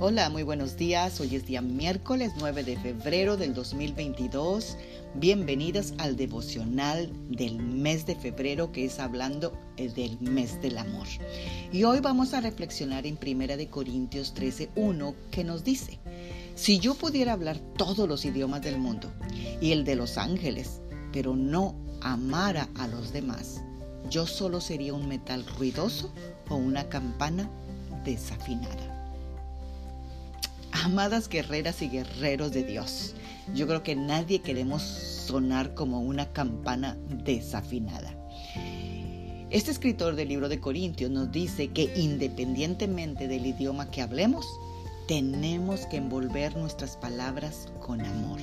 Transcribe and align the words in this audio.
Hola, 0.00 0.30
muy 0.30 0.44
buenos 0.44 0.76
días. 0.76 1.20
Hoy 1.20 1.34
es 1.34 1.44
día 1.44 1.60
miércoles 1.60 2.30
9 2.38 2.62
de 2.62 2.76
febrero 2.76 3.36
del 3.36 3.52
2022. 3.52 4.76
Bienvenidos 5.16 5.92
al 5.98 6.14
devocional 6.14 7.10
del 7.28 7.58
mes 7.58 8.06
de 8.06 8.14
febrero 8.14 8.70
que 8.70 8.84
es 8.84 9.00
hablando 9.00 9.58
eh, 9.76 9.88
del 9.88 10.20
mes 10.20 10.62
del 10.62 10.78
amor. 10.78 11.08
Y 11.72 11.82
hoy 11.82 11.98
vamos 11.98 12.32
a 12.32 12.40
reflexionar 12.40 13.08
en 13.08 13.16
Primera 13.16 13.56
de 13.56 13.66
Corintios 13.66 14.36
13:1 14.36 15.16
que 15.32 15.42
nos 15.42 15.64
dice: 15.64 15.98
Si 16.54 16.78
yo 16.78 16.94
pudiera 16.94 17.32
hablar 17.32 17.58
todos 17.76 18.08
los 18.08 18.24
idiomas 18.24 18.62
del 18.62 18.78
mundo 18.78 19.10
y 19.60 19.72
el 19.72 19.82
de 19.82 19.96
los 19.96 20.16
ángeles, 20.16 20.80
pero 21.12 21.34
no 21.34 21.74
amara 22.02 22.68
a 22.76 22.86
los 22.86 23.12
demás, 23.12 23.62
yo 24.08 24.28
solo 24.28 24.60
sería 24.60 24.94
un 24.94 25.08
metal 25.08 25.44
ruidoso 25.58 26.12
o 26.48 26.54
una 26.54 26.88
campana 26.88 27.50
desafinada. 28.04 28.87
Amadas 30.84 31.28
guerreras 31.28 31.82
y 31.82 31.88
guerreros 31.88 32.52
de 32.52 32.62
Dios, 32.62 33.14
yo 33.52 33.66
creo 33.66 33.82
que 33.82 33.96
nadie 33.96 34.42
queremos 34.42 34.82
sonar 34.82 35.74
como 35.74 36.00
una 36.00 36.32
campana 36.32 36.96
desafinada. 37.24 38.14
Este 39.50 39.72
escritor 39.72 40.14
del 40.14 40.28
libro 40.28 40.48
de 40.48 40.60
Corintios 40.60 41.10
nos 41.10 41.32
dice 41.32 41.68
que 41.68 41.92
independientemente 41.96 43.26
del 43.26 43.46
idioma 43.46 43.90
que 43.90 44.02
hablemos, 44.02 44.46
tenemos 45.08 45.86
que 45.86 45.96
envolver 45.96 46.56
nuestras 46.56 46.96
palabras 46.96 47.68
con 47.80 48.00
amor. 48.00 48.38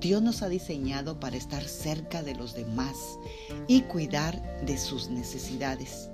Dios 0.00 0.22
nos 0.22 0.42
ha 0.42 0.48
diseñado 0.48 1.20
para 1.20 1.36
estar 1.36 1.62
cerca 1.64 2.22
de 2.22 2.34
los 2.34 2.54
demás 2.54 2.96
y 3.68 3.82
cuidar 3.82 4.40
de 4.64 4.78
sus 4.78 5.10
necesidades. 5.10 6.08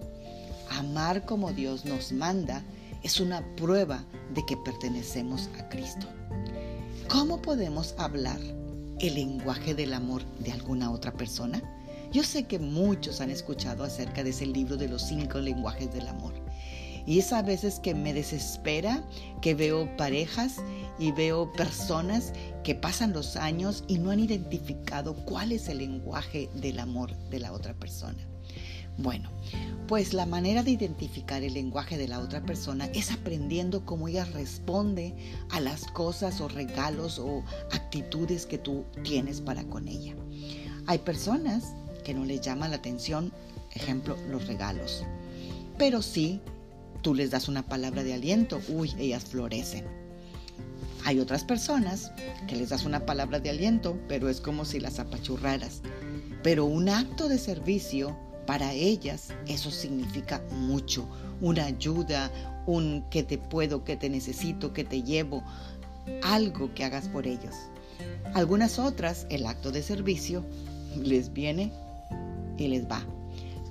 Amar 0.70 1.24
como 1.24 1.52
Dios 1.52 1.84
nos 1.84 2.10
manda 2.10 2.64
es 3.02 3.20
una 3.20 3.44
prueba 3.56 4.04
de 4.34 4.44
que 4.46 4.56
pertenecemos 4.58 5.48
a 5.58 5.68
Cristo. 5.68 6.06
¿Cómo 7.08 7.40
podemos 7.40 7.94
hablar 7.98 8.38
el 9.00 9.14
lenguaje 9.14 9.74
del 9.74 9.94
amor 9.94 10.22
de 10.38 10.52
alguna 10.52 10.90
otra 10.90 11.12
persona? 11.12 11.62
Yo 12.12 12.22
sé 12.22 12.44
que 12.44 12.58
muchos 12.58 13.20
han 13.20 13.30
escuchado 13.30 13.84
acerca 13.84 14.22
de 14.22 14.30
ese 14.30 14.46
libro 14.46 14.76
de 14.76 14.88
los 14.88 15.02
cinco 15.02 15.38
lenguajes 15.38 15.92
del 15.92 16.08
amor. 16.08 16.34
Y 17.06 17.18
es 17.18 17.32
a 17.32 17.42
veces 17.42 17.80
que 17.80 17.94
me 17.94 18.12
desespera 18.12 19.02
que 19.40 19.54
veo 19.54 19.96
parejas 19.96 20.56
y 20.98 21.12
veo 21.12 21.50
personas 21.52 22.32
que 22.62 22.74
pasan 22.74 23.12
los 23.12 23.36
años 23.36 23.84
y 23.88 23.98
no 23.98 24.10
han 24.10 24.20
identificado 24.20 25.14
cuál 25.24 25.52
es 25.52 25.68
el 25.68 25.78
lenguaje 25.78 26.50
del 26.54 26.78
amor 26.78 27.16
de 27.30 27.38
la 27.38 27.52
otra 27.52 27.74
persona. 27.74 28.29
Bueno, 29.02 29.30
pues 29.88 30.12
la 30.12 30.26
manera 30.26 30.62
de 30.62 30.72
identificar 30.72 31.42
el 31.42 31.54
lenguaje 31.54 31.96
de 31.96 32.06
la 32.06 32.20
otra 32.20 32.42
persona 32.42 32.84
es 32.94 33.10
aprendiendo 33.10 33.86
cómo 33.86 34.08
ella 34.08 34.26
responde 34.26 35.14
a 35.48 35.58
las 35.58 35.86
cosas 35.86 36.40
o 36.40 36.48
regalos 36.48 37.18
o 37.18 37.42
actitudes 37.72 38.44
que 38.44 38.58
tú 38.58 38.84
tienes 39.02 39.40
para 39.40 39.64
con 39.64 39.88
ella. 39.88 40.14
Hay 40.86 40.98
personas 40.98 41.74
que 42.04 42.12
no 42.12 42.24
les 42.24 42.42
llama 42.42 42.68
la 42.68 42.76
atención, 42.76 43.32
ejemplo, 43.72 44.16
los 44.28 44.46
regalos. 44.46 45.02
Pero 45.78 46.02
sí, 46.02 46.40
tú 47.00 47.14
les 47.14 47.30
das 47.30 47.48
una 47.48 47.66
palabra 47.66 48.04
de 48.04 48.12
aliento, 48.12 48.60
uy, 48.68 48.94
ellas 48.98 49.24
florecen. 49.24 49.86
Hay 51.06 51.18
otras 51.18 51.42
personas 51.42 52.12
que 52.46 52.56
les 52.56 52.68
das 52.68 52.84
una 52.84 53.06
palabra 53.06 53.40
de 53.40 53.48
aliento, 53.48 53.98
pero 54.08 54.28
es 54.28 54.42
como 54.42 54.66
si 54.66 54.78
las 54.78 54.98
apachurraras. 54.98 55.80
Pero 56.42 56.66
un 56.66 56.90
acto 56.90 57.28
de 57.28 57.38
servicio 57.38 58.16
para 58.50 58.72
ellas 58.72 59.28
eso 59.46 59.70
significa 59.70 60.42
mucho, 60.50 61.06
una 61.40 61.66
ayuda, 61.66 62.32
un 62.66 63.04
que 63.08 63.22
te 63.22 63.38
puedo, 63.38 63.84
que 63.84 63.96
te 63.96 64.10
necesito, 64.10 64.72
que 64.72 64.82
te 64.82 65.04
llevo, 65.04 65.44
algo 66.24 66.74
que 66.74 66.82
hagas 66.82 67.06
por 67.06 67.28
ellos. 67.28 67.54
Algunas 68.34 68.80
otras, 68.80 69.28
el 69.30 69.46
acto 69.46 69.70
de 69.70 69.84
servicio 69.84 70.44
les 71.00 71.32
viene 71.32 71.72
y 72.58 72.66
les 72.66 72.90
va, 72.90 73.04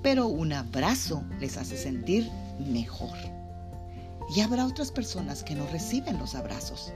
pero 0.01 0.27
un 0.27 0.53
abrazo 0.53 1.25
les 1.41 1.57
hace 1.57 1.75
sentir 1.75 2.31
mejor. 2.71 3.17
Y 4.33 4.39
habrá 4.39 4.65
otras 4.65 4.91
personas 4.93 5.43
que 5.43 5.55
no 5.55 5.67
reciben 5.73 6.17
los 6.19 6.35
abrazos, 6.35 6.93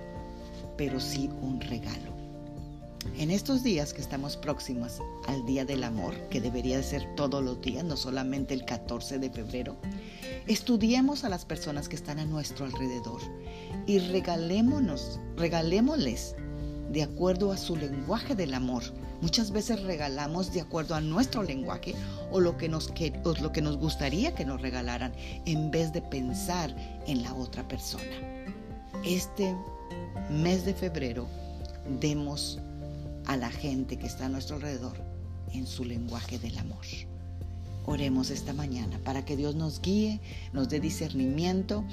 pero 0.78 1.02
sí 1.02 1.30
un 1.42 1.60
regalo. 1.60 2.23
En 3.18 3.32
estos 3.32 3.64
días 3.64 3.94
que 3.94 4.02
estamos 4.02 4.38
próximos 4.38 5.00
al 5.28 5.46
Día 5.46 5.66
del 5.66 5.84
Amor, 5.84 6.16
que 6.30 6.42
debería 6.42 6.78
de 6.78 6.84
ser 6.84 7.16
todos 7.16 7.44
los 7.44 7.62
días, 7.62 7.84
no 7.84 7.96
solamente 7.96 8.54
el 8.54 8.66
14 8.66 9.20
de 9.20 9.30
febrero, 9.30 9.78
estudiemos 10.48 11.24
a 11.24 11.30
las 11.30 11.46
personas 11.46 11.88
que 11.88 11.96
están 11.96 12.20
a 12.20 12.26
nuestro 12.26 12.66
alrededor 12.66 13.22
y 13.86 14.00
regalémonos, 14.00 15.20
regalémosles 15.38 16.36
de 16.92 17.04
acuerdo 17.04 17.52
a 17.52 17.58
su 17.58 17.76
lenguaje 17.76 18.36
del 18.36 18.54
amor. 18.54 18.84
Muchas 19.22 19.52
veces 19.52 19.84
regalamos 19.84 20.52
de 20.52 20.62
acuerdo 20.62 20.96
a 20.96 21.02
nuestro 21.02 21.44
lenguaje 21.44 21.96
o 22.32 22.40
lo 22.40 22.58
que 22.58 22.68
nos, 22.68 22.92
o 23.24 23.34
lo 23.42 23.52
que 23.52 23.62
nos 23.62 23.78
gustaría 23.78 24.36
que 24.36 24.46
nos 24.46 24.62
regalaran 24.62 25.14
en 25.46 25.72
vez 25.72 25.94
de 25.94 26.02
pensar 26.02 26.76
en 27.08 27.24
la 27.24 27.34
otra 27.34 27.68
persona. 27.68 28.04
Este 29.06 29.56
mes 30.30 30.66
de 30.66 30.74
febrero 30.74 31.28
demos 32.00 32.60
a 33.26 33.38
la 33.38 33.50
gente 33.50 33.98
que 33.98 34.08
está 34.08 34.26
a 34.26 34.30
nuestro 34.30 34.58
alrededor 34.58 35.02
en 35.52 35.68
su 35.68 35.86
lenguaje 35.86 36.40
del 36.40 36.58
amor. 36.58 36.86
Oremos 37.86 38.30
esta 38.30 38.54
mañana 38.54 38.98
para 39.04 39.26
que 39.26 39.36
Dios 39.36 39.56
nos 39.56 39.82
guíe, 39.82 40.22
nos 40.54 40.70
dé 40.70 40.80
discernimiento 40.80 41.84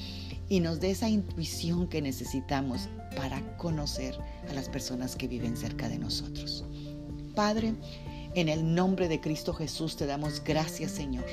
y 0.49 0.61
nos 0.61 0.79
dé 0.79 0.93
esa 0.93 1.09
intuición 1.09 1.89
que 1.89 2.01
necesitamos 2.01 2.89
para 3.17 3.41
conocer 3.57 4.17
a 4.49 4.53
las 4.53 4.69
personas 4.69 5.17
que 5.17 5.27
viven 5.27 5.57
cerca 5.57 5.89
de 5.89 5.99
nosotros. 5.99 6.65
Padre, 7.35 7.75
en 8.35 8.49
el 8.49 8.75
nombre 8.75 9.09
de 9.09 9.21
Cristo 9.21 9.53
Jesús 9.53 9.97
te 9.97 10.07
damos 10.07 10.43
gracias, 10.45 10.93
Señor. 10.93 11.25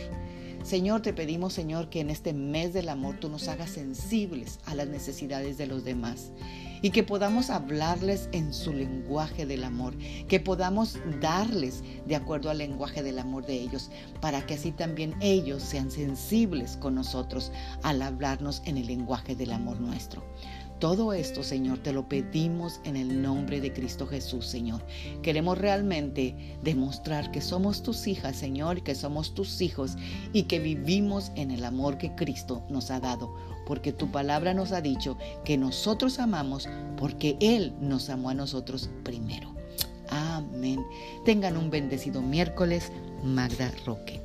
Señor, 0.68 1.02
te 1.02 1.14
pedimos, 1.14 1.54
Señor, 1.54 1.90
que 1.90 2.02
en 2.02 2.10
este 2.10 2.34
mes 2.34 2.74
del 2.74 2.90
amor 2.90 3.22
tú 3.22 3.30
nos 3.30 3.48
hagas 3.48 3.70
sensibles 3.70 4.60
a 4.66 4.76
las 4.76 4.90
necesidades 4.90 5.58
de 5.58 5.66
los 5.66 5.86
demás 5.86 6.34
y 6.82 6.90
que 6.90 7.04
podamos 7.04 7.50
hablarles 7.50 8.28
en 8.34 8.54
su 8.54 8.74
lenguaje 8.74 9.46
del 9.46 9.64
amor, 9.64 9.96
que 10.28 10.42
podamos 10.42 11.00
darles 11.22 11.86
de 12.06 12.18
acuerdo 12.18 12.50
al 12.50 12.58
lenguaje 12.58 13.02
del 13.02 13.18
amor 13.20 13.46
de 13.46 13.54
ellos, 13.54 13.90
para 14.20 14.46
que 14.46 14.56
así 14.56 14.74
también 14.74 15.16
ellos 15.22 15.64
sean 15.64 15.90
sensibles 15.90 16.76
con 16.76 16.96
nosotros 16.96 17.54
al 17.82 18.02
hablarnos 18.02 18.62
en 18.66 18.76
el 18.76 18.88
lenguaje 18.88 19.38
del 19.38 19.54
amor 19.54 19.80
nuestro. 19.80 20.22
Todo 20.80 21.14
esto, 21.14 21.42
Señor, 21.42 21.80
te 21.80 21.92
lo 21.92 22.08
pedimos 22.08 22.80
en 22.84 22.98
el 22.98 23.22
nombre 23.22 23.60
de 23.60 23.74
Cristo 23.74 24.06
Jesús, 24.06 24.46
Señor. 24.46 24.84
Queremos 25.24 25.58
realmente 25.58 26.36
demostrar 26.62 27.32
que 27.32 27.42
somos 27.42 27.82
tus 27.82 28.06
hijas, 28.06 28.36
Señor, 28.36 28.84
que 28.84 28.94
somos 28.94 29.34
tus 29.34 29.62
hijos 29.62 29.96
y 30.34 30.44
que 30.44 30.60
vivimos 30.60 31.32
en 31.36 31.50
el 31.50 31.66
amor 31.66 31.98
que 31.98 32.14
Cristo 32.14 32.64
nos 32.70 32.92
ha 32.92 33.00
dado, 33.00 33.34
porque 33.66 33.92
tu 33.92 34.12
palabra 34.12 34.54
nos 34.54 34.72
ha 34.72 34.82
dicho 34.82 35.18
que 35.44 35.58
nosotros 35.58 36.20
amamos 36.20 36.70
porque 36.96 37.38
Él 37.40 37.74
nos 37.82 38.12
amó 38.12 38.30
a 38.30 38.36
nosotros 38.36 38.90
primero. 39.04 39.56
Amén. 40.10 40.86
Tengan 41.26 41.58
un 41.58 41.72
bendecido 41.72 42.22
miércoles, 42.22 42.92
Magda 43.24 43.72
Roque. 43.84 44.22